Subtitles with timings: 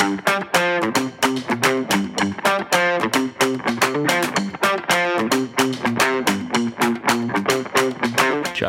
[0.00, 0.08] Ciao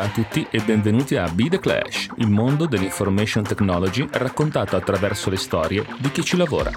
[0.02, 5.36] a tutti e benvenuti a Be The Clash, il mondo dell'information technology raccontato attraverso le
[5.36, 6.70] storie di chi ci lavora.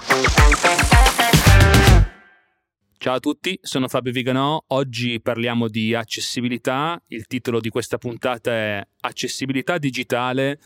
[2.96, 8.50] Ciao a tutti, sono Fabio Viganò, oggi parliamo di accessibilità, il titolo di questa puntata
[8.52, 10.58] è Accessibilità digitale,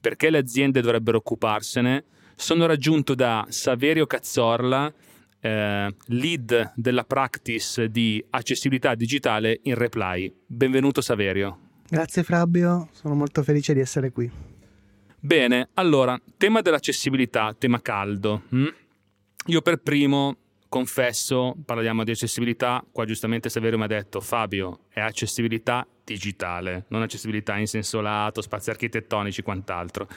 [0.00, 2.04] perché le aziende dovrebbero occuparsene.
[2.34, 4.92] Sono raggiunto da Saverio Cazzorla,
[5.40, 10.32] eh, lead della practice di accessibilità digitale in Reply.
[10.46, 11.58] Benvenuto Saverio.
[11.88, 14.30] Grazie Fabio, sono molto felice di essere qui.
[15.18, 18.42] Bene, allora, tema dell'accessibilità, tema caldo.
[18.48, 18.74] Hm?
[19.46, 20.36] Io per primo
[20.68, 27.02] confesso, parliamo di accessibilità, qua giustamente Saverio mi ha detto Fabio, è accessibilità digitale, non
[27.02, 30.08] accessibilità in senso lato, spazi architettonici, quant'altro.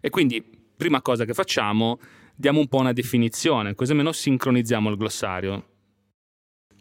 [0.00, 0.42] E quindi,
[0.76, 1.98] prima cosa che facciamo,
[2.34, 5.64] diamo un po' una definizione, così almeno sincronizziamo il glossario.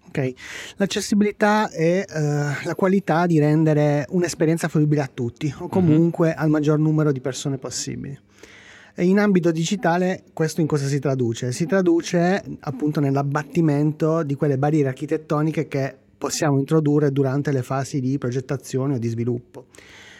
[0.07, 0.33] Ok,
[0.75, 6.37] l'accessibilità è uh, la qualità di rendere un'esperienza fruibile a tutti o comunque mm-hmm.
[6.37, 8.15] al maggior numero di persone possibili.
[8.95, 11.51] E in ambito digitale questo in cosa si traduce?
[11.51, 18.19] Si traduce appunto nell'abbattimento di quelle barriere architettoniche che possiamo introdurre durante le fasi di
[18.19, 19.65] progettazione o di sviluppo.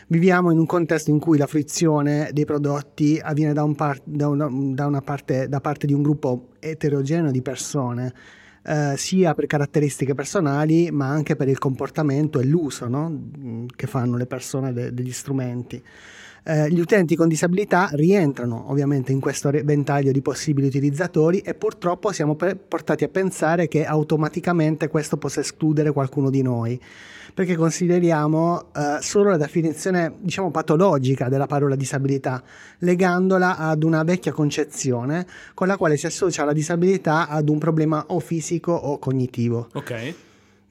[0.08, 4.28] Viviamo in un contesto in cui la frizione dei prodotti avviene da, un par- da,
[4.28, 8.14] una, da, una parte, da parte di un gruppo eterogeneo di persone
[8.66, 13.66] eh, sia per caratteristiche personali ma anche per il comportamento e l'uso no?
[13.76, 15.82] Che fanno le persone de- degli strumenti.
[16.46, 22.12] Eh, gli utenti con disabilità rientrano ovviamente in questo ventaglio di possibili utilizzatori e purtroppo
[22.12, 26.78] siamo pe- portati a pensare che automaticamente questo possa escludere qualcuno di noi
[27.34, 32.44] perché consideriamo eh, solo la definizione, diciamo, patologica della parola disabilità,
[32.80, 38.06] legandola ad una vecchia concezione con la quale si associa la disabilità ad un problema
[38.10, 39.70] o fisico o cognitivo.
[39.74, 40.16] Ok.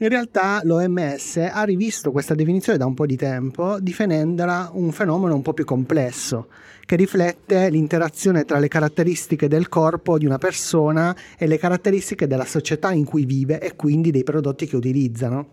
[0.03, 5.33] In realtà l'OMS ha rivisto questa definizione da un po' di tempo, definendola un fenomeno
[5.33, 6.49] un po' più complesso,
[6.85, 12.45] che riflette l'interazione tra le caratteristiche del corpo di una persona e le caratteristiche della
[12.45, 15.51] società in cui vive e quindi dei prodotti che utilizzano.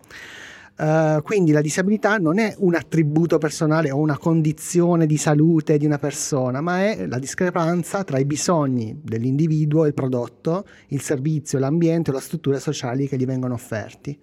[0.80, 5.84] Uh, quindi la disabilità non è un attributo personale o una condizione di salute di
[5.84, 12.08] una persona, ma è la discrepanza tra i bisogni dell'individuo, il prodotto, il servizio, l'ambiente
[12.10, 14.18] o le strutture sociali che gli vengono offerti.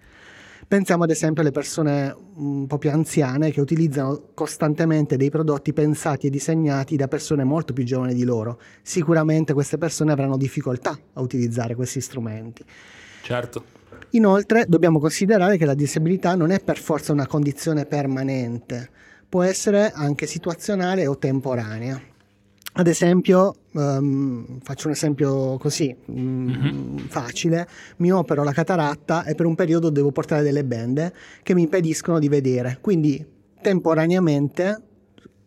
[0.66, 6.26] Pensiamo ad esempio alle persone un po' più anziane che utilizzano costantemente dei prodotti pensati
[6.26, 8.60] e disegnati da persone molto più giovani di loro.
[8.82, 12.64] Sicuramente queste persone avranno difficoltà a utilizzare questi strumenti.
[13.22, 13.77] Certo.
[14.12, 18.88] Inoltre dobbiamo considerare che la disabilità non è per forza una condizione permanente,
[19.28, 22.00] può essere anche situazionale o temporanea.
[22.74, 26.96] Ad esempio, um, faccio un esempio così um, mm-hmm.
[27.08, 27.66] facile,
[27.96, 32.18] mi opero la cataratta e per un periodo devo portare delle bende che mi impediscono
[32.18, 33.24] di vedere, quindi
[33.60, 34.82] temporaneamente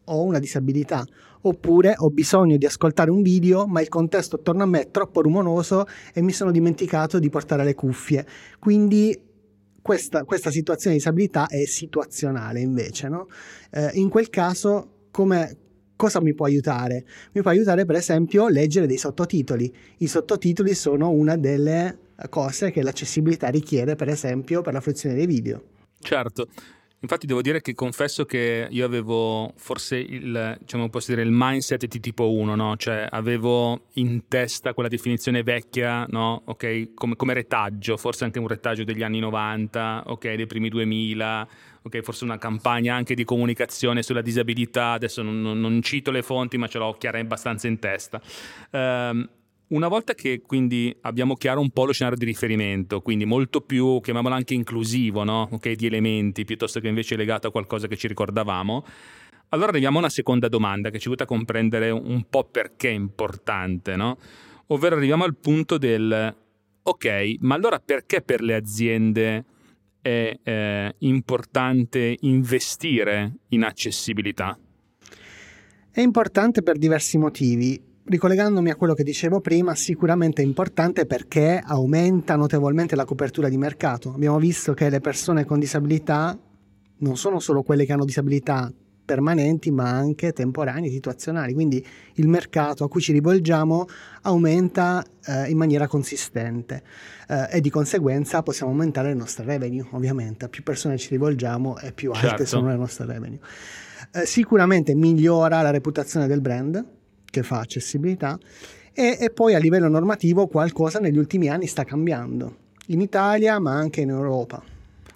[0.04, 1.06] ho una disabilità
[1.42, 5.22] oppure ho bisogno di ascoltare un video ma il contesto attorno a me è troppo
[5.22, 8.26] rumoroso e mi sono dimenticato di portare le cuffie.
[8.60, 9.30] Quindi
[9.82, 13.08] questa, questa situazione di disabilità è situazionale invece.
[13.10, 13.28] No?
[13.72, 15.58] Eh, in quel caso come,
[15.96, 17.06] cosa mi può aiutare?
[17.34, 19.74] Mi può aiutare per esempio leggere dei sottotitoli.
[19.98, 25.26] I sottotitoli sono una delle cose che l'accessibilità richiede per esempio per la fruizione dei
[25.26, 25.64] video.
[26.00, 26.48] Certo.
[27.04, 31.88] Infatti devo dire che confesso che io avevo forse il, diciamo, posso dire, il mindset
[31.88, 32.78] di tipo 1, no?
[32.78, 36.44] Cioè avevo in testa quella definizione vecchia, no?
[36.46, 41.48] Ok, come, come, retaggio, forse anche un retaggio degli anni 90, ok, dei primi 2000,
[41.82, 46.22] ok, forse una campagna anche di comunicazione sulla disabilità, adesso non, non, non cito le
[46.22, 48.22] fonti ma ce l'ho chiara abbastanza in testa.
[48.70, 49.28] Um,
[49.72, 54.00] una volta che quindi abbiamo chiaro un po' lo scenario di riferimento, quindi molto più,
[54.02, 55.48] chiamiamolo anche inclusivo, no?
[55.52, 58.86] okay, di elementi, piuttosto che invece legato a qualcosa che ci ricordavamo,
[59.50, 62.94] allora arriviamo a una seconda domanda che ci aiuta a comprendere un po' perché è
[62.94, 64.18] importante, no?
[64.68, 66.36] ovvero arriviamo al punto del,
[66.84, 69.46] ok, ma allora perché per le aziende
[70.02, 74.58] è eh, importante investire in accessibilità?
[75.94, 81.62] È importante per diversi motivi ricollegandomi a quello che dicevo prima, sicuramente è importante perché
[81.64, 84.14] aumenta notevolmente la copertura di mercato.
[84.14, 86.38] Abbiamo visto che le persone con disabilità
[86.98, 88.72] non sono solo quelle che hanno disabilità
[89.04, 91.54] permanenti, ma anche temporanee, situazionali.
[91.54, 93.86] Quindi il mercato a cui ci rivolgiamo
[94.22, 96.84] aumenta eh, in maniera consistente
[97.28, 100.48] eh, e di conseguenza possiamo aumentare le nostre revenue, ovviamente.
[100.48, 102.46] Più persone ci rivolgiamo e più alte certo.
[102.46, 103.40] sono le nostre revenue.
[104.14, 107.00] Eh, sicuramente migliora la reputazione del brand
[107.32, 108.38] che fa accessibilità
[108.94, 112.58] E, e poi a livello normativo qualcosa negli ultimi anni sta cambiando,
[112.88, 114.62] in Italia ma anche in Europa.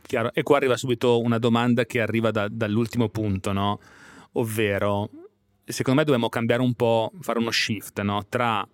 [0.02, 3.80] Chiaro, e qua arriva subito una domanda che arriva da, dall'ultimo punto, no?
[4.34, 5.10] ovvero
[5.66, 8.26] secondo me dobbiamo cambiare un po', fare uno shift no?
[8.30, 8.68] tra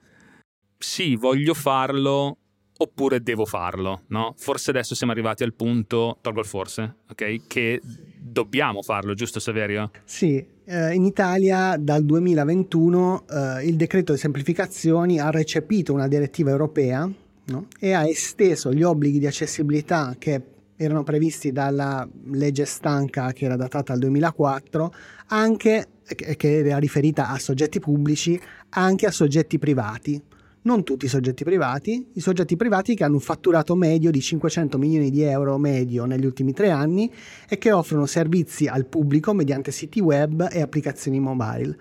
[0.77, 2.37] sì, voglio farlo
[2.77, 4.33] oppure devo farlo, no?
[4.35, 7.47] Forse adesso siamo arrivati al punto, tolgo il forse, ok?
[7.47, 7.79] Che
[8.17, 9.91] dobbiamo farlo, giusto Saverio?
[10.03, 16.49] Sì, eh, in Italia dal 2021 eh, il decreto di semplificazioni ha recepito una direttiva
[16.49, 17.11] europea
[17.45, 17.67] no?
[17.77, 20.41] e ha esteso gli obblighi di accessibilità che
[20.77, 24.93] erano previsti dalla legge stanca che era datata al 2004
[25.27, 28.39] anche che era riferita a soggetti pubblici
[28.69, 30.21] anche a soggetti privati
[30.63, 34.77] non tutti i soggetti privati, i soggetti privati che hanno un fatturato medio di 500
[34.77, 37.11] milioni di euro medio negli ultimi tre anni
[37.47, 41.77] e che offrono servizi al pubblico mediante siti web e applicazioni mobile.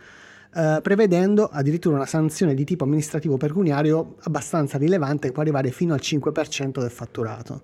[0.52, 5.94] Uh, prevedendo addirittura una sanzione di tipo amministrativo pecuniario abbastanza rilevante che può arrivare fino
[5.94, 7.62] al 5% del fatturato.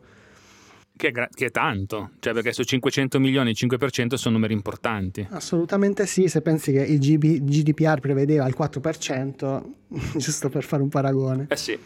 [0.97, 4.55] Che è, gra- che è, tanto, cioè perché su 500 milioni il 5% sono numeri
[4.55, 5.27] importanti.
[5.31, 9.63] Assolutamente sì, se pensi che il GB- GDPR prevedeva il 4%,
[10.17, 11.47] giusto per fare un paragone.
[11.51, 11.79] Eh sì.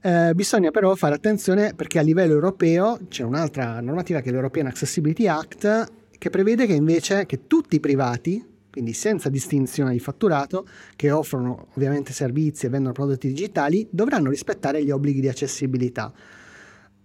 [0.00, 4.66] Eh, bisogna però fare attenzione perché a livello europeo c'è un'altra normativa che è l'European
[4.66, 10.66] Accessibility Act che prevede che invece che tutti i privati, quindi senza distinzione di fatturato,
[10.96, 16.12] che offrono ovviamente servizi e vendono prodotti digitali, dovranno rispettare gli obblighi di accessibilità.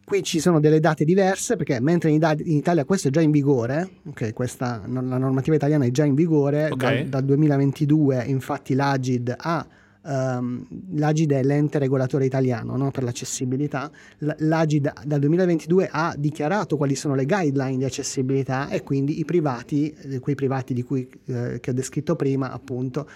[0.09, 3.97] Qui ci sono delle date diverse perché mentre in, Italia questo è già in vigore,
[4.07, 7.01] okay, questa, la normativa italiana è già in vigore okay.
[7.01, 9.67] dal, dal, 2022, infatti l'Agid ha
[10.01, 12.89] Um, L'Agid è l'ente regolatore italiano no?
[12.89, 13.91] per l'accessibilità.
[14.19, 19.93] L'Agid dal 2022 ha dichiarato quali sono le guideline di accessibilità e quindi i privati,
[19.93, 23.09] eh, quei privati di cui eh, che ho descritto prima, appunto,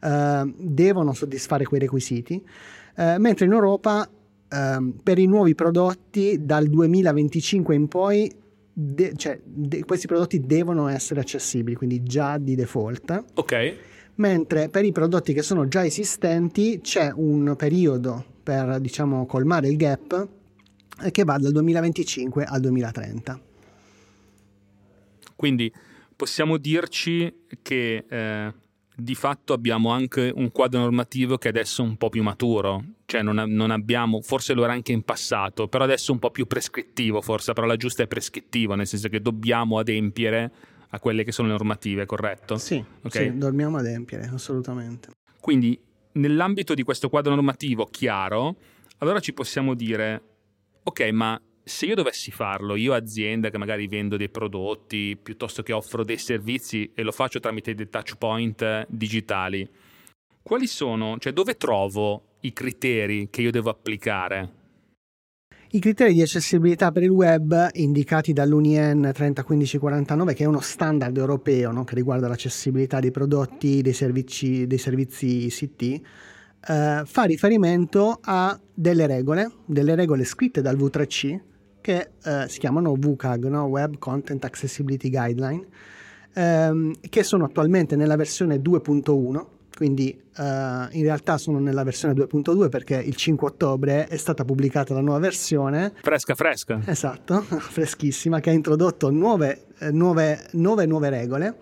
[0.00, 2.40] eh, devono soddisfare quei requisiti.
[2.94, 4.08] Eh, mentre in Europa
[4.50, 8.30] um, per i nuovi prodotti dal 2025 in poi
[8.72, 13.24] de- cioè, de- questi prodotti devono essere accessibili, quindi già di default.
[13.34, 13.74] Ok.
[14.16, 19.76] Mentre per i prodotti che sono già esistenti c'è un periodo per diciamo colmare il
[19.76, 20.28] gap
[21.12, 23.40] che va dal 2025 al 2030.
[25.36, 25.72] Quindi
[26.16, 28.52] possiamo dirci che eh,
[29.00, 33.22] di fatto abbiamo anche un quadro normativo che adesso è un po' più maturo, cioè
[33.22, 36.48] non, non, abbiamo, forse lo era anche in passato, però adesso è un po' più
[36.48, 40.50] prescrittivo, forse la parola giusta è prescrittivo, nel senso che dobbiamo adempiere
[40.88, 42.56] a quelle che sono le normative, corretto?
[42.56, 43.30] Sì, okay?
[43.30, 45.10] sì dobbiamo adempiere, assolutamente.
[45.40, 45.80] Quindi
[46.12, 48.56] nell'ambito di questo quadro normativo chiaro,
[48.98, 50.22] allora ci possiamo dire,
[50.82, 55.72] ok, ma se io dovessi farlo, io azienda che magari vendo dei prodotti piuttosto che
[55.72, 59.68] offro dei servizi e lo faccio tramite dei touch point digitali,
[60.42, 64.56] quali sono, cioè dove trovo i criteri che io devo applicare?
[65.70, 71.70] I criteri di accessibilità per il web indicati dall'UNIEN 301549, che è uno standard europeo
[71.70, 71.84] no?
[71.84, 79.06] che riguarda l'accessibilità dei prodotti, dei servizi, dei servizi ICT, eh, fa riferimento a delle
[79.06, 81.38] regole, delle regole scritte dal V3C,
[81.88, 83.64] che eh, si chiamano WCAG, no?
[83.64, 85.66] Web Content Accessibility Guideline,
[86.34, 92.68] ehm, che sono attualmente nella versione 2.1, quindi uh, in realtà sono nella versione 2.2
[92.68, 95.94] perché il 5 ottobre è stata pubblicata la nuova versione.
[96.02, 96.80] Fresca, fresca.
[96.84, 101.56] Esatto, freschissima, che ha introdotto nuove, eh, nuove, nuove, nuove regole.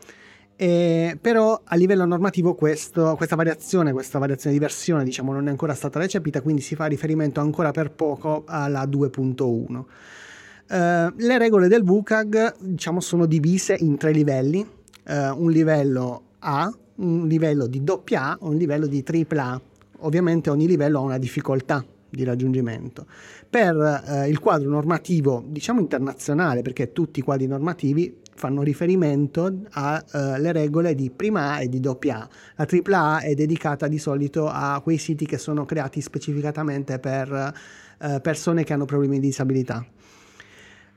[0.59, 5.51] E, però a livello normativo questo, questa variazione, questa variazione di versione diciamo, non è
[5.51, 9.85] ancora stata recepita, quindi si fa riferimento ancora per poco alla 2.1.
[10.69, 16.73] Uh, le regole del WCAG diciamo, sono divise in tre livelli, uh, un livello A,
[16.97, 19.61] un livello di AA e un livello di AAA.
[20.01, 23.07] Ovviamente ogni livello ha una difficoltà di raggiungimento.
[23.49, 30.53] Per uh, il quadro normativo, diciamo internazionale, perché tutti i quadri normativi fanno riferimento alle
[30.53, 32.29] regole di prima A e di doppia A.
[32.57, 37.53] La AAA è dedicata di solito a quei siti che sono creati specificatamente per
[38.23, 39.85] persone che hanno problemi di disabilità.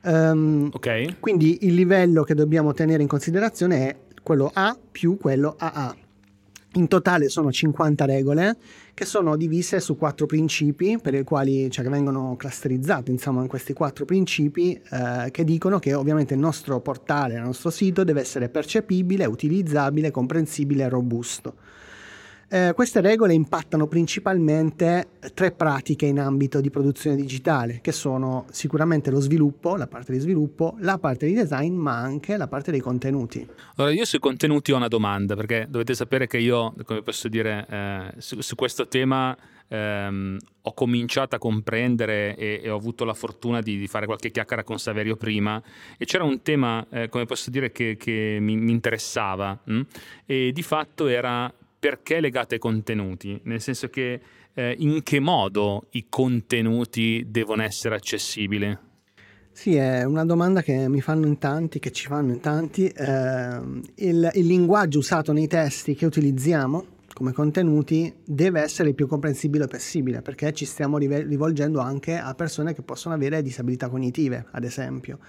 [0.02, 1.20] Um, ok.
[1.20, 5.96] Quindi il livello che dobbiamo tenere in considerazione è quello A più quello AA.
[6.74, 8.56] In totale sono 50 regole
[9.00, 13.48] che sono divise su quattro principi per i quali cioè, che vengono clusterizzate insomma in
[13.48, 18.20] questi quattro principi eh, che dicono che ovviamente il nostro portale, il nostro sito deve
[18.20, 21.54] essere percepibile, utilizzabile, comprensibile e robusto.
[22.52, 29.12] Eh, queste regole impattano principalmente tre pratiche in ambito di produzione digitale, che sono sicuramente
[29.12, 32.80] lo sviluppo, la parte di sviluppo, la parte di design, ma anche la parte dei
[32.80, 33.48] contenuti.
[33.76, 37.68] Allora, io sui contenuti ho una domanda, perché dovete sapere che io, come posso dire,
[37.70, 39.38] eh, su, su, questo tema
[39.68, 44.32] ehm, ho cominciato a comprendere e, e ho avuto la fortuna di, di, fare qualche
[44.32, 45.62] chiacchiera con Saverio prima
[46.00, 49.74] e c'era un tema, eh, come posso dire, che, che mi, mi, interessava mh?
[49.74, 49.82] Hm?
[50.26, 54.20] e di fatto era perché legate ai contenuti, nel senso che
[54.54, 58.78] eh, in che modo i contenuti devono essere accessibili?
[59.52, 62.88] Sì, è una domanda che mi fanno in tanti, che ci fanno in tanti.
[62.88, 63.60] Eh,
[63.96, 69.68] il, il linguaggio usato nei testi che utilizziamo come contenuti deve essere il più comprensibile
[69.68, 75.20] possibile perché ci stiamo rivolgendo anche a persone che possono avere disabilità cognitive, ad esempio.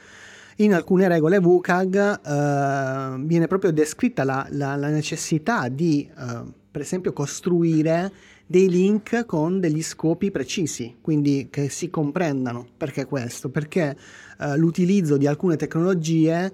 [0.57, 6.81] In alcune regole WCAG eh, viene proprio descritta la, la, la necessità di, eh, per
[6.83, 8.13] esempio, costruire
[8.47, 12.67] dei link con degli scopi precisi, quindi che si comprendano.
[12.77, 13.49] Perché questo?
[13.49, 13.97] Perché
[14.39, 16.53] eh, l'utilizzo di alcune tecnologie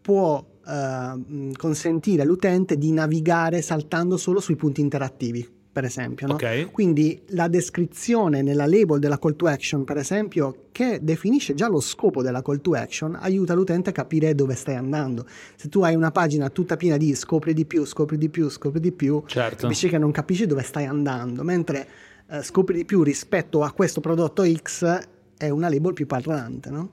[0.00, 6.26] può eh, consentire all'utente di navigare saltando solo sui punti interattivi per esempio.
[6.26, 6.34] No?
[6.34, 6.64] Okay.
[6.64, 11.78] Quindi la descrizione nella label della call to action, per esempio, che definisce già lo
[11.78, 15.24] scopo della call to action, aiuta l'utente a capire dove stai andando.
[15.54, 18.80] Se tu hai una pagina tutta piena di scopri di più, scopri di più, scopri
[18.80, 19.62] di più, certo.
[19.62, 21.88] capisci che non capisci dove stai andando, mentre
[22.28, 26.90] eh, scopri di più rispetto a questo prodotto X è una label più parlante, no?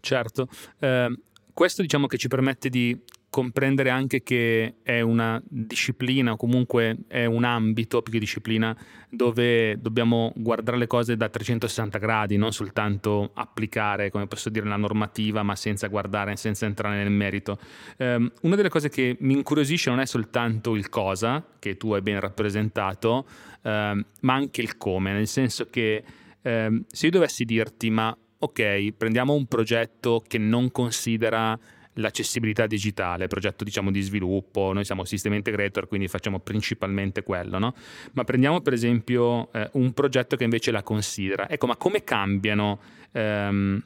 [0.00, 0.46] Certo.
[0.78, 1.18] Eh,
[1.54, 3.00] questo diciamo che ci permette di
[3.36, 8.74] comprendere anche che è una disciplina o comunque è un ambito più che disciplina
[9.10, 14.78] dove dobbiamo guardare le cose da 360 gradi, non soltanto applicare, come posso dire, la
[14.78, 17.58] normativa, ma senza guardare, senza entrare nel merito.
[17.98, 22.00] Um, una delle cose che mi incuriosisce non è soltanto il cosa, che tu hai
[22.00, 23.26] ben rappresentato,
[23.64, 26.02] um, ma anche il come, nel senso che
[26.40, 31.58] um, se io dovessi dirti, ma ok, prendiamo un progetto che non considera
[31.96, 37.74] l'accessibilità digitale, progetto diciamo di sviluppo, noi siamo System Integrator, quindi facciamo principalmente quello, no?
[38.12, 41.48] Ma prendiamo per esempio eh, un progetto che invece la considera.
[41.48, 42.80] Ecco, ma come cambiano
[43.12, 43.82] ehm,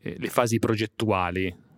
[0.00, 1.70] eh, le fasi progettuali?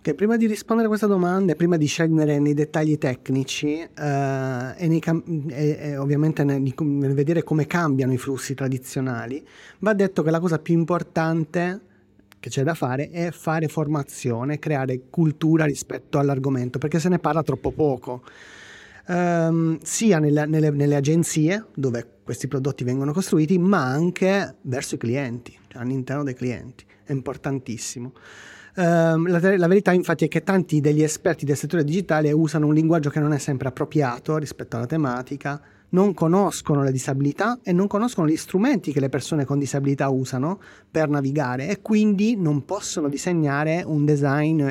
[0.00, 4.74] Ok, prima di rispondere a questa domanda e prima di scendere nei dettagli tecnici eh,
[4.76, 5.02] e, nei
[5.48, 9.46] e, e, ovviamente nel, nel vedere come cambiano i flussi tradizionali,
[9.80, 11.88] va detto che la cosa più importante
[12.40, 17.42] che c'è da fare è fare formazione, creare cultura rispetto all'argomento, perché se ne parla
[17.42, 18.22] troppo poco.
[19.06, 24.98] Um, sia nelle, nelle, nelle, agenzie dove questi prodotti vengono costruiti, ma anche verso i
[24.98, 26.84] clienti, cioè all'interno dei clienti.
[27.04, 28.12] È importantissimo.
[28.76, 32.74] Um, la, la, verità infatti è che tanti degli esperti del settore digitale usano un
[32.74, 37.86] linguaggio che non è sempre appropriato rispetto alla tematica, non conoscono le disabilità e non
[37.86, 43.08] conoscono gli strumenti che le persone con disabilità usano per navigare e quindi non possono
[43.08, 44.68] disegnare un design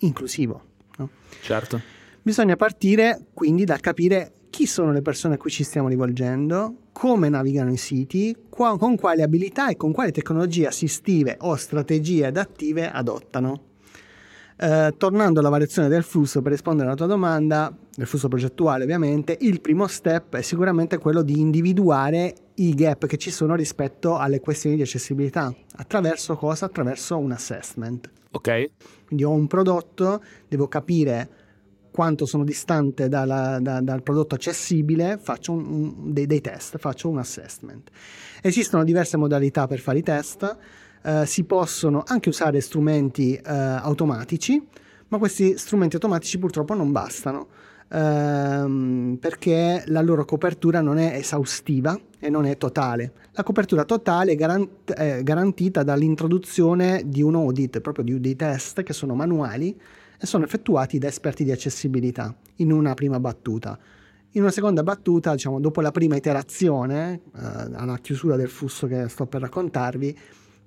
[0.00, 0.62] inclusivo.
[0.98, 1.08] No?
[1.40, 1.80] Certo.
[2.22, 7.28] Bisogna partire quindi dal capire chi sono le persone a cui ci stiamo rivolgendo, come
[7.28, 13.72] navigano i siti, con quali abilità e con quali tecnologie assistive o strategie adattive adottano.
[14.56, 19.36] Eh, tornando alla variazione del flusso per rispondere alla tua domanda, del flusso progettuale ovviamente,
[19.40, 24.40] il primo step è sicuramente quello di individuare i gap che ci sono rispetto alle
[24.40, 25.52] questioni di accessibilità.
[25.76, 26.66] Attraverso cosa?
[26.66, 28.08] Attraverso un assessment.
[28.30, 28.70] Ok.
[29.06, 31.28] Quindi ho un prodotto, devo capire
[31.90, 37.08] quanto sono distante dalla, da, dal prodotto accessibile, faccio un, un, dei, dei test, faccio
[37.08, 37.90] un assessment.
[38.42, 40.56] Esistono diverse modalità per fare i test
[41.04, 44.64] eh, si possono anche usare strumenti eh, automatici,
[45.08, 47.48] ma questi strumenti automatici purtroppo non bastano
[47.94, 53.12] ehm, perché la loro copertura non è esaustiva e non è totale.
[53.32, 58.82] La copertura totale è, garant- è garantita dall'introduzione di un audit, proprio di dei test
[58.82, 59.78] che sono manuali
[60.18, 63.78] e sono effettuati da esperti di accessibilità in una prima battuta.
[64.36, 67.40] In una seconda battuta, diciamo, dopo la prima iterazione, eh,
[67.74, 70.18] alla chiusura del flusso che sto per raccontarvi,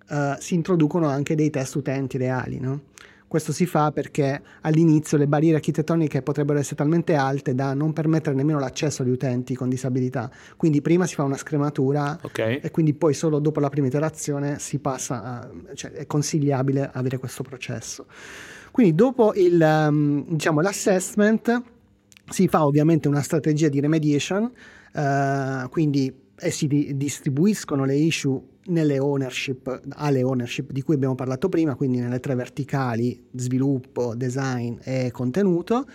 [0.09, 2.59] uh, si introducono anche dei test utenti reali.
[2.59, 2.81] No?
[3.27, 8.33] Questo si fa perché all'inizio le barriere architettoniche potrebbero essere talmente alte da non permettere
[8.33, 10.31] nemmeno l'accesso agli utenti con disabilità.
[10.55, 12.59] Quindi prima si fa una scrematura okay.
[12.63, 17.17] e quindi poi solo dopo la prima iterazione si passa a, cioè è consigliabile avere
[17.17, 18.05] questo processo.
[18.71, 21.61] Quindi dopo il, um, diciamo, l'assessment
[22.29, 24.43] si fa ovviamente una strategia di remediation,
[24.93, 31.15] uh, quindi e si di- distribuiscono le issue nelle ownership, alle ownership di cui abbiamo
[31.15, 35.85] parlato prima, quindi nelle tre verticali sviluppo, design e contenuto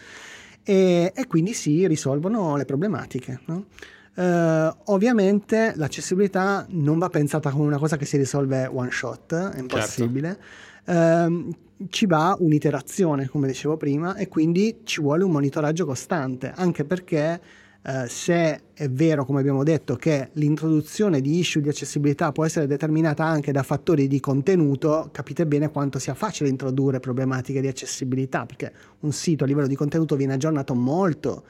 [0.62, 3.40] e, e, quindi si risolvono le problematiche.
[3.46, 3.66] No?
[4.14, 9.58] Uh, ovviamente l'accessibilità non va pensata come una cosa che si risolve one shot, è
[9.58, 10.38] impossibile.
[10.84, 11.32] Certo.
[11.32, 11.54] Uh,
[11.88, 17.40] ci va un'iterazione, come dicevo prima, e quindi ci vuole un monitoraggio costante, anche perché
[17.84, 22.68] Uh, se è vero, come abbiamo detto, che l'introduzione di issue di accessibilità può essere
[22.68, 28.46] determinata anche da fattori di contenuto, capite bene quanto sia facile introdurre problematiche di accessibilità,
[28.46, 31.42] perché un sito a livello di contenuto viene aggiornato molto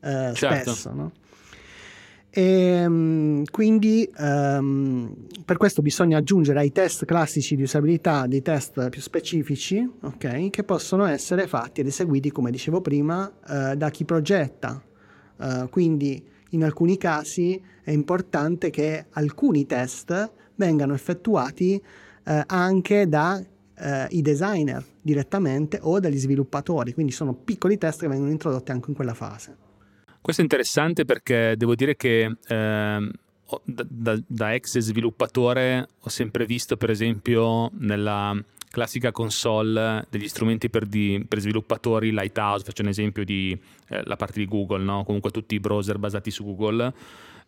[0.00, 0.70] uh, certo.
[0.70, 0.92] spesso.
[0.92, 1.12] No?
[2.30, 5.12] E, ehm, quindi um,
[5.44, 10.62] per questo bisogna aggiungere ai test classici di usabilità dei test più specifici okay, che
[10.62, 14.80] possono essere fatti ed eseguiti come dicevo prima uh, da chi progetta
[15.40, 21.80] uh, quindi in alcuni casi è importante che alcuni test vengano effettuati
[22.24, 23.48] uh, anche dai
[24.20, 26.92] designer direttamente o dagli sviluppatori.
[26.92, 29.56] Quindi sono piccoli test che vengono introdotti anche in quella fase.
[30.20, 33.10] Questo è interessante perché devo dire che eh,
[33.64, 38.36] da, da, da, ex sviluppatore ho sempre visto, per esempio, nella
[38.70, 43.58] classica console degli strumenti per, di, per sviluppatori, Lighthouse, faccio un esempio di
[43.88, 45.04] eh, la parte di Google, no?
[45.04, 46.92] comunque tutti i browser basati su Google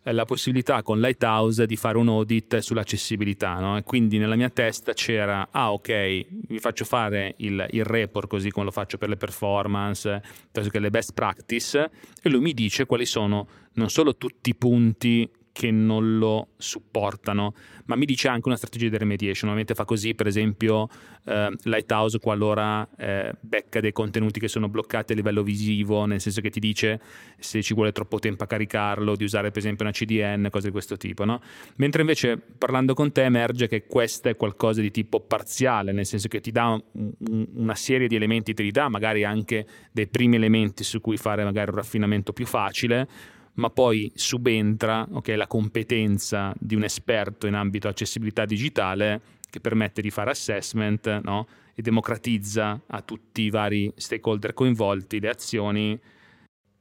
[0.03, 3.77] eh, la possibilità con Lighthouse di fare un audit sull'accessibilità no?
[3.77, 8.51] e quindi nella mia testa c'era ah ok vi faccio fare il, il report così
[8.51, 11.89] come lo faccio per le performance che le best practice
[12.21, 17.53] e lui mi dice quali sono non solo tutti i punti che non lo supportano,
[17.85, 19.49] ma mi dice anche una strategia di remediation.
[19.49, 20.89] Normalmente fa così, per esempio,
[21.25, 26.41] eh, Lighthouse qualora eh, becca dei contenuti che sono bloccati a livello visivo, nel senso
[26.41, 26.99] che ti dice
[27.37, 30.71] se ci vuole troppo tempo a caricarlo, di usare per esempio una CDN, cose di
[30.71, 31.23] questo tipo.
[31.23, 31.39] No?
[31.75, 36.27] Mentre invece parlando con te emerge che questo è qualcosa di tipo parziale, nel senso
[36.29, 37.13] che ti dà un,
[37.53, 41.69] una serie di elementi, te dà magari anche dei primi elementi su cui fare magari
[41.69, 43.07] un raffinamento più facile
[43.55, 50.01] ma poi subentra okay, la competenza di un esperto in ambito accessibilità digitale che permette
[50.01, 51.47] di fare assessment no?
[51.75, 55.99] e democratizza a tutti i vari stakeholder coinvolti le azioni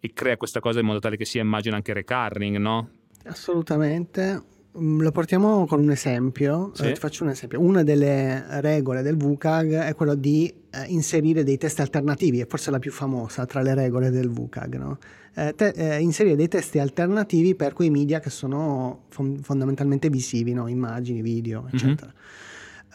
[0.05, 2.89] e crea questa cosa in modo tale che sia immagina anche recurring, no?
[3.25, 4.43] Assolutamente.
[4.77, 6.89] Mm, lo portiamo con un esempio, sì.
[6.89, 7.61] eh, ti faccio un esempio.
[7.61, 12.71] Una delle regole del VCAG è quella di eh, inserire dei test alternativi, è forse
[12.71, 14.99] la più famosa tra le regole del VCAG, no?
[15.35, 20.53] eh, te, eh, inserire dei testi alternativi per quei media che sono fon- fondamentalmente visivi,
[20.53, 20.67] no?
[20.69, 21.69] immagini, video, mhm.
[21.73, 22.13] eccetera.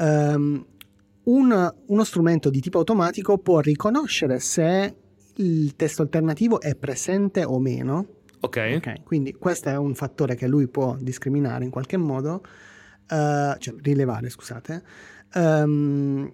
[0.02, 0.34] Mm-hmm.
[0.36, 0.66] Um,
[1.24, 4.96] un, uno strumento di tipo automatico può riconoscere se
[5.36, 8.08] il testo alternativo è presente o meno.
[8.40, 8.76] Ok.
[8.78, 12.44] okay quindi questo è un fattore che lui può discriminare in qualche modo,
[13.10, 14.84] uh, cioè rilevare, scusate.
[15.34, 16.32] Um,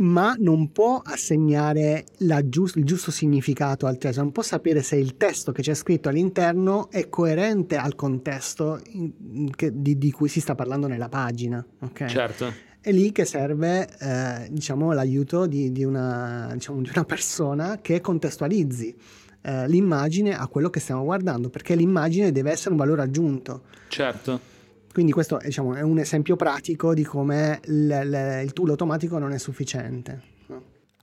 [0.00, 2.04] ma non può assegnare
[2.44, 6.08] giust- il giusto significato al testo, non può sapere se il testo che c'è scritto
[6.08, 11.64] all'interno è coerente al contesto in, che, di, di, cui si sta parlando nella pagina.
[11.80, 12.08] Okay?
[12.08, 12.52] Certo.
[12.80, 18.00] È lì che serve eh, diciamo, l'aiuto di, di, una, diciamo, di, una, persona che
[18.00, 18.96] contestualizzi
[19.42, 23.64] eh, l'immagine a quello che stiamo guardando, perché l'immagine deve essere un valore aggiunto.
[23.88, 24.49] Certo.
[24.92, 29.32] Quindi questo diciamo, è un esempio pratico di come l- l- il tool automatico non
[29.32, 30.22] è sufficiente.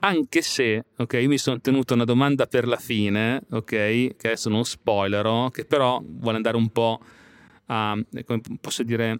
[0.00, 4.48] Anche se, ok, io mi sono tenuto una domanda per la fine, ok, che adesso
[4.48, 7.00] non spoilerò, che però vuole andare un po'
[7.66, 9.18] a, come posso dire,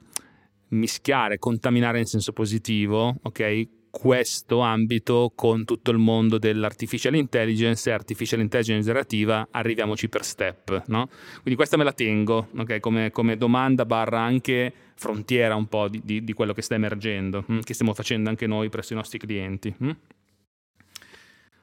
[0.68, 7.92] mischiare, contaminare in senso positivo, ok, questo ambito con tutto il mondo dell'artificial intelligence e
[7.92, 10.84] artificial intelligence generativa, arriviamoci per step.
[10.87, 11.08] No?
[11.32, 12.78] Quindi questa me la tengo okay?
[12.78, 17.42] come, come, domanda barra anche frontiera un po' di, di, di quello che sta emergendo,
[17.44, 17.61] hm?
[17.61, 19.74] che stiamo facendo anche noi presso i nostri clienti.
[19.76, 19.90] Hm?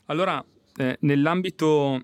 [0.07, 0.43] Allora,
[0.75, 2.03] eh, nell'ambito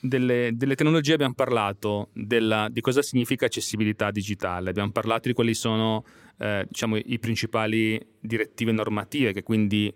[0.00, 5.54] delle, delle, tecnologie abbiamo parlato della, di cosa significa accessibilità digitale, abbiamo parlato di quali
[5.54, 6.04] sono
[6.38, 9.92] eh, diciamo, i principali direttive normative che quindi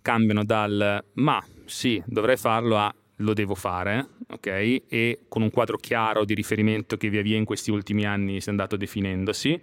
[0.00, 4.46] cambiano dal ma sì, dovrei farlo a lo devo fare, ok?
[4.88, 8.48] E con un quadro chiaro di riferimento che via via in questi ultimi anni si
[8.48, 9.60] è andato definendosi.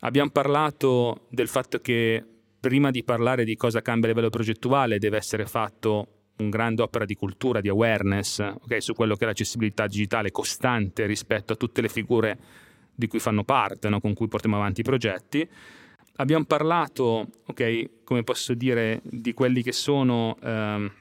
[0.00, 2.22] Abbiamo parlato del fatto che
[2.60, 7.04] prima di parlare di cosa cambia a livello progettuale deve essere fatto un grande opera
[7.04, 11.80] di cultura, di awareness okay, su quello che è l'accessibilità digitale costante rispetto a tutte
[11.80, 12.38] le figure
[12.94, 14.00] di cui fanno parte, no?
[14.00, 15.48] con cui portiamo avanti i progetti.
[16.16, 20.92] Abbiamo parlato, ok, come posso dire, di quelli che sono ehm,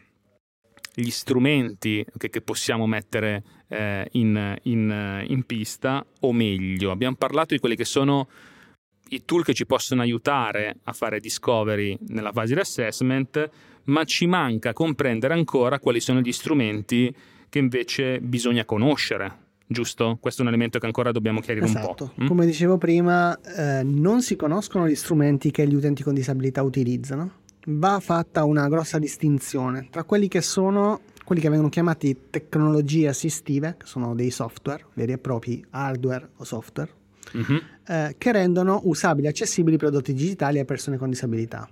[0.94, 7.54] gli strumenti okay, che possiamo mettere eh, in, in, in pista, o meglio, abbiamo parlato
[7.54, 8.28] di quelli che sono
[9.10, 13.50] i tool che ci possono aiutare a fare discovery nella fase di assessment,
[13.86, 17.14] ma ci manca comprendere ancora quali sono gli strumenti
[17.50, 20.18] che invece bisogna conoscere giusto?
[20.20, 22.04] Questo è un elemento che ancora dobbiamo chiarire esatto.
[22.04, 22.24] un po'.
[22.24, 22.28] Mm?
[22.28, 27.40] Come dicevo prima, eh, non si conoscono gli strumenti che gli utenti con disabilità utilizzano.
[27.68, 33.76] Va fatta una grossa distinzione tra quelli che sono quelli che vengono chiamati tecnologie assistive,
[33.80, 36.92] che sono dei software, veri e propri hardware o software,
[37.38, 37.58] mm-hmm.
[37.88, 41.70] eh, che rendono usabili e accessibili i prodotti digitali a persone con disabilità.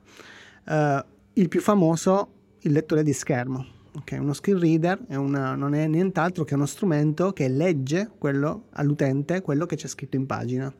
[0.65, 1.03] Eh,
[1.39, 2.29] il più famoso,
[2.61, 6.67] il lettore di schermo Okay, uno screen reader è una, non è nient'altro che uno
[6.67, 10.71] strumento che legge quello, all'utente quello che c'è scritto in pagina.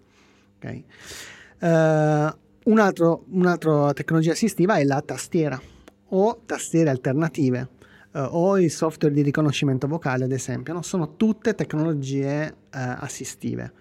[0.58, 0.86] Okay.
[1.60, 2.32] Uh,
[2.72, 5.60] un altro, un'altra tecnologia assistiva è la tastiera
[6.10, 7.70] o tastiere alternative
[8.14, 10.74] uh, o il software di riconoscimento vocale, ad esempio.
[10.74, 10.84] No?
[10.84, 13.74] Sono tutte tecnologie uh, assistive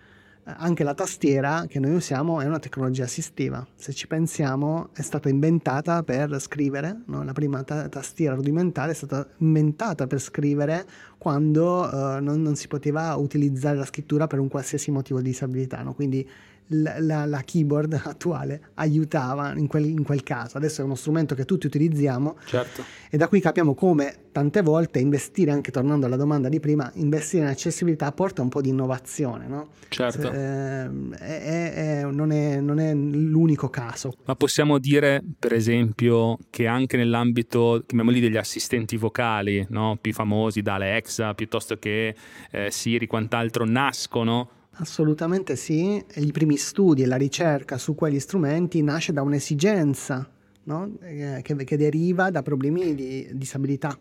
[0.56, 3.66] anche la tastiera che noi usiamo è una tecnologia assistiva.
[3.74, 7.22] Se ci pensiamo, è stata inventata per scrivere, no?
[7.22, 10.86] la prima ta- tastiera rudimentale è stata inventata per scrivere
[11.18, 15.82] quando uh, non, non, si poteva utilizzare la scrittura per un qualsiasi motivo di disabilità.
[15.82, 15.94] No?
[15.94, 16.28] Quindi
[16.68, 20.56] la, la, la, keyboard attuale aiutava in quel, in quel, caso.
[20.56, 22.84] Adesso è uno strumento che tutti utilizziamo certo.
[23.10, 27.44] e da qui capiamo come tante volte investire, anche tornando alla domanda di prima, investire
[27.44, 29.46] in accessibilità porta un po' di innovazione.
[29.48, 29.68] No?
[29.88, 30.30] Certo.
[30.30, 34.12] Se, eh, è, è, non, è, non è l'unico caso.
[34.26, 39.98] Ma possiamo dire, per esempio, che anche nell'ambito, chiamiamoli degli assistenti vocali, no?
[40.00, 42.14] più famosi da Alexa piuttosto che
[42.50, 48.80] eh, Siri, quant'altro, nascono Assolutamente sì, i primi studi e la ricerca su quegli strumenti
[48.80, 50.28] nasce da un'esigenza
[50.64, 50.92] no?
[51.00, 53.98] eh, che, che, deriva da problemi di disabilità.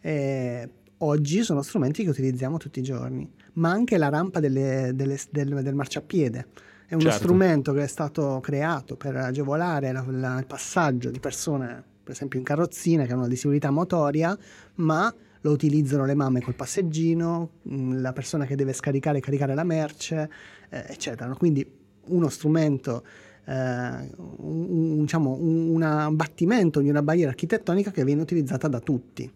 [0.00, 5.18] E oggi sono strumenti che utilizziamo tutti i giorni, ma anche la rampa delle, delle,
[5.30, 6.46] del, del, marciapiede.
[6.86, 7.18] È uno certo.
[7.18, 12.38] strumento che è stato creato per agevolare la, la, il passaggio di persone, per esempio
[12.38, 14.36] in carrozzina, che hanno una disabilità motoria,
[14.76, 19.54] ma lo utilizzano le mamme col passeggino, mm, la persona che deve scaricare e caricare
[19.54, 20.30] la merce,
[20.70, 21.34] eh, eccetera.
[21.34, 21.64] Quindi
[22.06, 23.04] uno strumento,
[23.44, 29.30] eh, un, diciamo, un abbattimento di una barriera architettonica che viene utilizzata da tutti.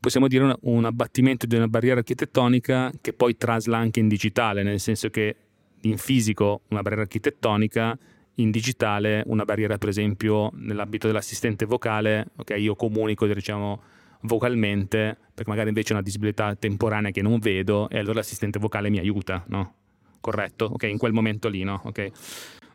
[0.00, 4.62] Possiamo dire un, un abbattimento di una barriera architettonica che poi trasla anche in digitale,
[4.62, 5.36] nel senso che
[5.82, 7.98] in fisico una barriera architettonica
[8.34, 13.80] in digitale una barriera per esempio nell'ambito dell'assistente vocale ok io comunico diciamo
[14.22, 18.90] vocalmente, perché magari invece ho una disabilità temporanea che non vedo e allora l'assistente vocale
[18.90, 19.74] mi aiuta, no?
[20.20, 20.66] Corretto?
[20.66, 21.80] Ok, in quel momento lì, no?
[21.84, 22.10] Ok.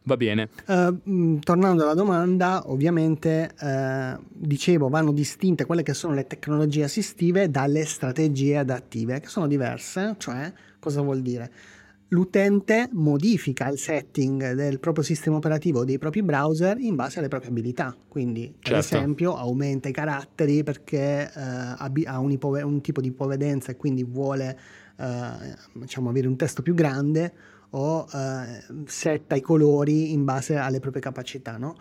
[0.07, 0.49] Va bene.
[0.67, 7.49] Uh, tornando alla domanda, ovviamente uh, dicevo vanno distinte quelle che sono le tecnologie assistive
[7.49, 11.51] dalle strategie adattive, che sono diverse, cioè cosa vuol dire?
[12.09, 17.49] L'utente modifica il setting del proprio sistema operativo dei propri browser in base alle proprie
[17.49, 17.95] abilità.
[18.07, 18.73] Quindi, certo.
[18.73, 23.75] ad esempio, aumenta i caratteri perché eh, ha un, ipove- un, tipo di ipovedenza e
[23.75, 24.59] quindi vuole
[24.97, 27.33] eh, diciamo, avere un testo più grande
[27.71, 31.57] o eh, setta i colori in base alle proprie capacità.
[31.57, 31.75] No?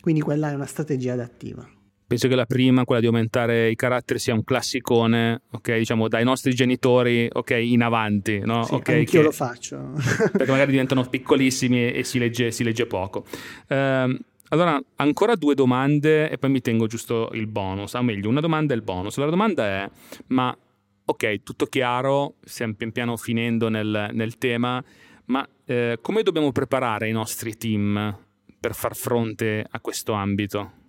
[0.00, 1.66] Quindi quella è una strategia adattiva
[2.06, 6.24] penso che la prima, quella di aumentare i caratteri, sia un classicone, ok, diciamo dai
[6.24, 8.64] nostri genitori, ok, in avanti, no?
[8.64, 9.92] Sì, okay, anch'io che, lo faccio.
[10.32, 13.24] perché magari diventano piccolissimi e si legge, si legge poco.
[13.68, 18.40] Um, allora, ancora due domande e poi mi tengo giusto il bonus, o meglio, una
[18.40, 19.16] domanda e il bonus.
[19.16, 19.90] La domanda è,
[20.28, 20.56] ma
[21.06, 24.82] ok, tutto chiaro, stiamo pian piano finendo nel, nel tema,
[25.26, 28.16] ma eh, come dobbiamo preparare i nostri team
[28.60, 30.82] per far fronte a questo ambito?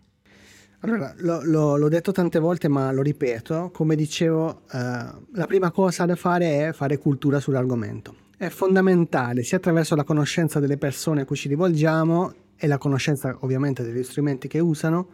[0.80, 5.72] Allora, lo, lo, l'ho detto tante volte, ma lo ripeto, come dicevo, eh, la prima
[5.72, 8.16] cosa da fare è fare cultura sull'argomento.
[8.38, 13.36] È fondamentale, sia attraverso la conoscenza delle persone a cui ci rivolgiamo e la conoscenza
[13.42, 15.10] ovviamente degli strumenti che usano,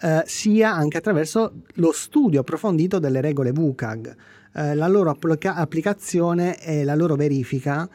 [0.00, 4.16] eh, sia anche attraverso lo studio approfondito delle regole VUCAG,
[4.54, 7.88] eh, la loro applica- applicazione e la loro verifica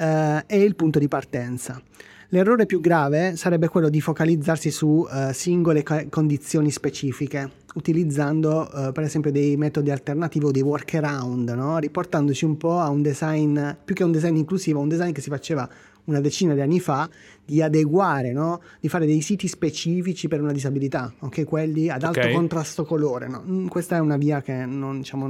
[0.00, 1.80] eh, è il punto di partenza.
[2.32, 8.92] L'errore più grave sarebbe quello di focalizzarsi su uh, singole ca- condizioni specifiche, utilizzando uh,
[8.92, 11.78] per esempio dei metodi alternativi o dei workaround, no?
[11.78, 15.28] riportandoci un po' a un design, più che un design inclusivo, un design che si
[15.28, 15.68] faceva
[16.10, 17.08] una decina di anni fa
[17.44, 18.60] di adeguare, no?
[18.78, 21.44] di fare dei siti specifici per una disabilità, okay?
[21.44, 22.32] quelli ad alto okay.
[22.32, 23.26] contrasto colore.
[23.26, 23.42] No?
[23.44, 25.26] Mm, questa è una via che non, diciamo,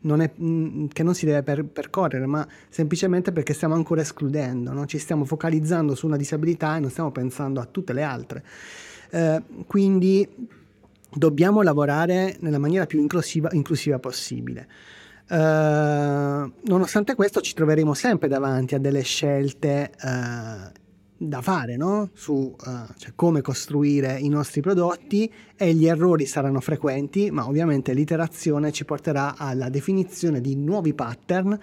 [0.00, 4.72] non, è, mm, che non si deve per, percorrere, ma semplicemente perché stiamo ancora escludendo,
[4.72, 4.86] no?
[4.86, 8.44] ci stiamo focalizzando su una disabilità e non stiamo pensando a tutte le altre.
[9.10, 10.28] Eh, quindi
[11.10, 14.68] dobbiamo lavorare nella maniera più inclusiva, inclusiva possibile.
[15.30, 20.72] Uh, nonostante questo ci troveremo sempre davanti a delle scelte uh,
[21.18, 22.08] da fare no?
[22.14, 22.56] su uh,
[22.96, 28.86] cioè come costruire i nostri prodotti e gli errori saranno frequenti, ma ovviamente l'iterazione ci
[28.86, 31.58] porterà alla definizione di nuovi pattern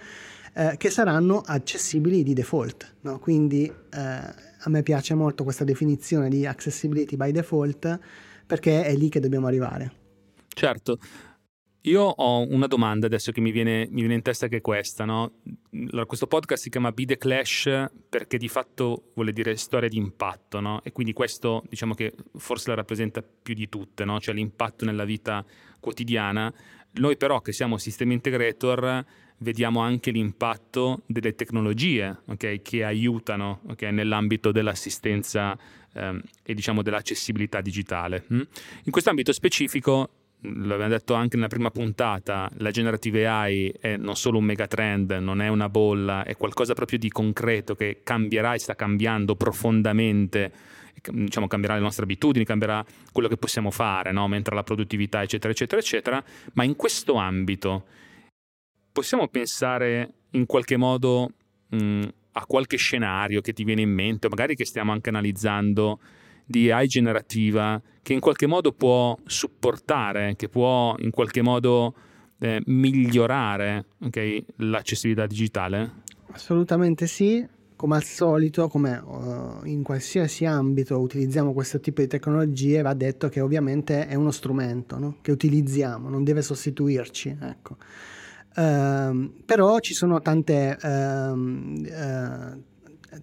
[0.78, 2.94] che saranno accessibili di default.
[3.02, 3.18] No?
[3.18, 7.98] Quindi a me piace molto questa definizione di accessibility by default
[8.46, 9.92] perché è lì che dobbiamo arrivare.
[10.48, 10.98] Certo,
[11.86, 15.04] io ho una domanda adesso che mi viene, mi viene in testa che è questa,
[15.04, 15.40] no?
[15.72, 19.96] allora, questo podcast si chiama Be The Clash perché di fatto vuole dire storia di
[19.96, 20.80] impatto, no?
[20.82, 24.18] E quindi questo diciamo che forse la rappresenta più di tutte, no?
[24.18, 25.44] Cioè l'impatto nella vita
[25.78, 26.52] quotidiana.
[26.92, 29.04] Noi però che siamo sistemi integrator
[29.38, 32.62] vediamo anche l'impatto delle tecnologie okay?
[32.62, 33.92] che aiutano okay?
[33.92, 35.56] nell'ambito dell'assistenza
[35.92, 38.24] ehm, e diciamo dell'accessibilità digitale.
[38.28, 38.42] Hm?
[38.84, 44.16] In questo ambito specifico l'abbiamo detto anche nella prima puntata, la generative AI è non
[44.16, 48.58] solo un megatrend, non è una bolla, è qualcosa proprio di concreto che cambierà e
[48.58, 50.52] sta cambiando profondamente,
[51.10, 54.28] diciamo cambierà le nostre abitudini, cambierà quello che possiamo fare, no?
[54.28, 57.84] mentre la produttività, eccetera, eccetera, eccetera, ma in questo ambito
[58.92, 61.30] possiamo pensare in qualche modo
[61.68, 65.98] mh, a qualche scenario che ti viene in mente, magari che stiamo anche analizzando
[66.46, 71.92] di AI generativa che in qualche modo può supportare, che può in qualche modo
[72.38, 76.04] eh, migliorare okay, l'accessibilità digitale?
[76.30, 82.82] Assolutamente sì, come al solito, come uh, in qualsiasi ambito utilizziamo questo tipo di tecnologie,
[82.82, 85.16] va detto che ovviamente è uno strumento no?
[85.20, 87.36] che utilizziamo, non deve sostituirci.
[87.40, 87.76] Ecco.
[88.54, 92.62] Uh, però ci sono tante uh,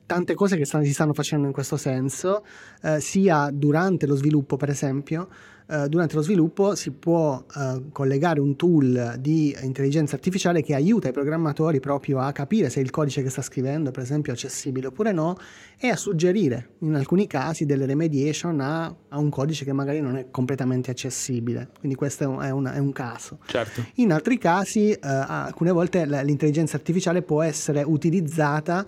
[0.05, 2.45] tante cose che stanno, si stanno facendo in questo senso,
[2.81, 5.27] eh, sia durante lo sviluppo, per esempio,
[5.67, 11.07] eh, durante lo sviluppo si può eh, collegare un tool di intelligenza artificiale che aiuta
[11.07, 14.87] i programmatori proprio a capire se il codice che sta scrivendo, per esempio, è accessibile
[14.87, 15.37] oppure no,
[15.77, 20.17] e a suggerire in alcuni casi delle remediation a, a un codice che magari non
[20.17, 21.69] è completamente accessibile.
[21.79, 23.39] Quindi questo è un, è un caso.
[23.45, 23.85] Certo.
[23.95, 28.85] In altri casi, eh, alcune volte l'intelligenza artificiale può essere utilizzata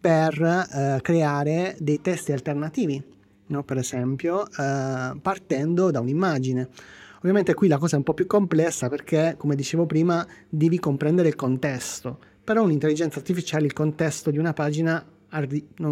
[0.00, 3.02] per eh, creare dei testi alternativi,
[3.46, 3.64] no?
[3.64, 6.68] per esempio, eh, partendo da un'immagine.
[7.18, 11.28] Ovviamente qui la cosa è un po' più complessa perché, come dicevo prima, devi comprendere
[11.28, 12.18] il contesto.
[12.44, 15.04] Però un'intelligenza artificiale il contesto di una pagina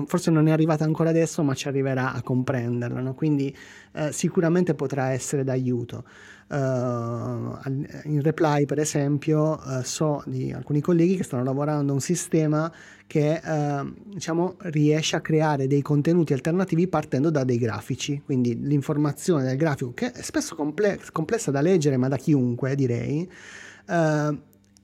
[0.07, 3.15] forse non è arrivata ancora adesso, ma ci arriverà a comprenderla, no?
[3.15, 3.55] quindi
[3.93, 6.05] eh, sicuramente potrà essere d'aiuto.
[6.47, 7.57] Uh,
[8.05, 12.71] in reply, per esempio, uh, so di alcuni colleghi che stanno lavorando a un sistema
[13.07, 18.21] che uh, diciamo, riesce a creare dei contenuti alternativi partendo da dei grafici.
[18.23, 23.29] Quindi l'informazione del grafico, che è spesso comple- complessa da leggere, ma da chiunque direi.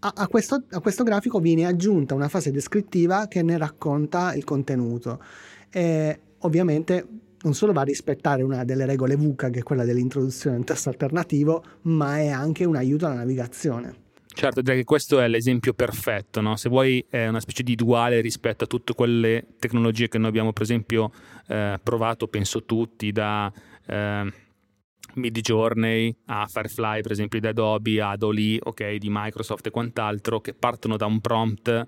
[0.01, 4.45] A, a, questo, a questo grafico viene aggiunta una fase descrittiva che ne racconta il
[4.45, 5.23] contenuto.
[5.71, 7.07] E ovviamente
[7.43, 10.67] non solo va a rispettare una delle regole VUCA, che è quella dell'introduzione di un
[10.67, 14.09] testo alternativo, ma è anche un aiuto alla navigazione.
[14.33, 16.57] Certo, direi che questo è l'esempio perfetto, no?
[16.57, 20.53] se vuoi è una specie di duale rispetto a tutte quelle tecnologie che noi abbiamo
[20.53, 21.11] per esempio
[21.49, 23.53] eh, provato, penso tutti, da
[23.87, 24.33] eh,
[25.15, 30.55] Midjourney a Firefly per esempio di Adobe, a Dolly, ok, di Microsoft e quant'altro, che
[30.55, 31.87] partono da un prompt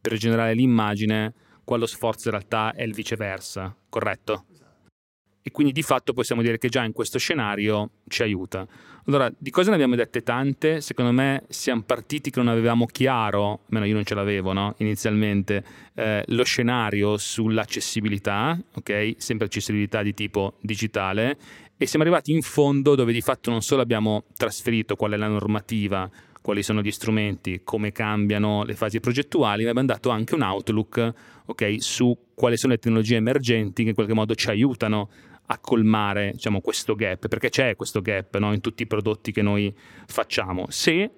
[0.00, 1.32] per generare l'immagine,
[1.64, 4.46] qua lo sforzo in realtà è il viceversa, corretto?
[5.42, 8.66] e quindi di fatto possiamo dire che già in questo scenario ci aiuta.
[9.06, 13.62] Allora, di cose ne abbiamo dette tante, secondo me siamo partiti che non avevamo chiaro,
[13.64, 14.74] almeno io non ce l'avevo no?
[14.78, 19.14] inizialmente, eh, lo scenario sull'accessibilità, ok?
[19.16, 21.36] Sempre accessibilità di tipo digitale,
[21.82, 25.26] e siamo arrivati in fondo dove di fatto non solo abbiamo trasferito qual è la
[25.26, 26.08] normativa,
[26.40, 31.12] quali sono gli strumenti, come cambiano le fasi progettuali, ma abbiamo dato anche un outlook
[31.46, 35.10] okay, su quali sono le tecnologie emergenti che in qualche modo ci aiutano
[35.46, 39.42] a colmare diciamo, questo gap, perché c'è questo gap no, in tutti i prodotti che
[39.42, 39.74] noi
[40.06, 41.10] facciamo, se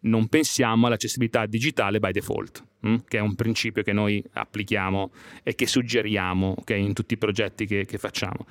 [0.00, 2.90] non pensiamo all'accessibilità digitale by default, mh?
[2.90, 7.16] Mm, che è un principio che noi applichiamo e che suggeriamo okay, in tutti i
[7.16, 8.44] progetti che, che facciamo.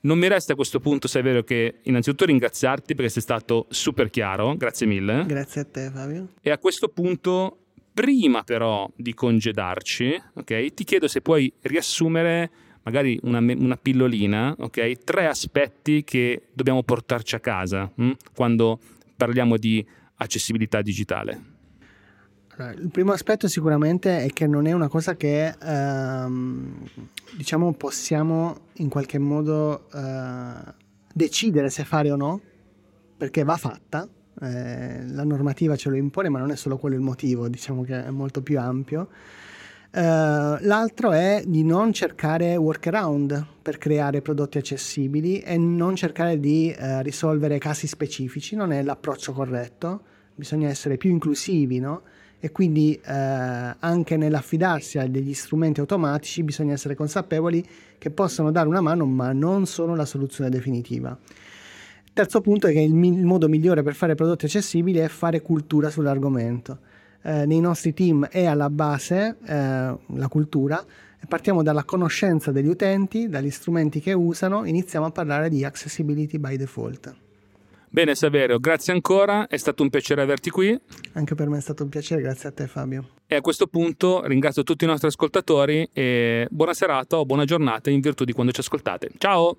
[0.00, 3.66] Non mi resta a questo punto, se è vero, che innanzitutto ringraziarti perché sei stato
[3.70, 5.24] super chiaro, grazie mille.
[5.26, 6.28] Grazie a te Fabio.
[6.40, 7.58] E a questo punto,
[7.92, 12.50] prima però di congedarci, okay, ti chiedo se puoi riassumere
[12.82, 15.04] magari una, una pillolina, ok?
[15.04, 18.12] Tre aspetti che dobbiamo portarci a casa hm?
[18.34, 18.78] quando
[19.16, 19.84] parliamo di
[20.16, 21.56] accessibilità digitale.
[22.58, 26.88] Il primo aspetto sicuramente è che non è una cosa che ehm,
[27.36, 30.74] diciamo possiamo in qualche modo eh,
[31.12, 32.40] decidere se fare o no,
[33.16, 34.08] perché va fatta.
[34.40, 38.04] Eh, la normativa ce lo impone, ma non è solo quello il motivo, diciamo che
[38.06, 39.08] è molto più ampio.
[39.90, 46.74] Uh, l'altro è di non cercare workaround per creare prodotti accessibili e non cercare di
[46.78, 50.02] uh, risolvere casi specifici, non è l'approccio corretto,
[50.34, 52.02] bisogna essere più inclusivi, no?
[52.40, 57.64] E quindi uh, anche nell'affidarsi a degli strumenti automatici bisogna essere consapevoli
[57.98, 61.18] che possono dare una mano, ma non sono la soluzione definitiva.
[62.12, 65.42] Terzo punto è che il, mi- il modo migliore per fare prodotti accessibili è fare
[65.42, 66.78] cultura sull'argomento
[67.22, 70.84] eh, nei nostri team è alla base eh, la cultura.
[71.26, 76.56] Partiamo dalla conoscenza degli utenti, dagli strumenti che usano, iniziamo a parlare di accessibility by
[76.56, 77.27] default.
[77.90, 80.78] Bene Saverio, grazie ancora, è stato un piacere averti qui.
[81.14, 83.08] Anche per me è stato un piacere, grazie a te Fabio.
[83.26, 87.90] E a questo punto ringrazio tutti i nostri ascoltatori e buona serata o buona giornata
[87.90, 89.10] in virtù di quando ci ascoltate.
[89.18, 89.58] Ciao!